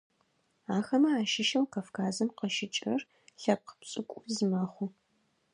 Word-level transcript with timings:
Ахэмэ 0.77 1.09
ащыщэу 1.21 1.65
Кавказым 1.73 2.29
къыщыкӏырэр 2.37 3.01
лъэпкъ 3.41 3.73
пшӏыкӏуз 3.79 4.37
мэхъу. 4.49 4.87